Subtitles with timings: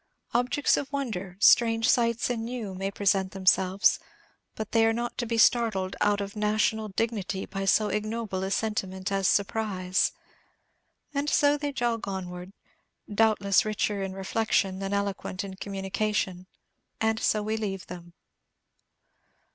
[0.33, 3.99] Objects of wonder, strange sights and new, may present themselves,
[4.55, 8.49] but they are not to be startled out of national dignity by so ignoble a
[8.49, 10.11] sentiment as surprise.
[11.13, 12.51] And so they jog onward,
[13.13, 16.47] doubtless richer in reflection than eloquent in communion;
[16.99, 18.13] and so we leave them.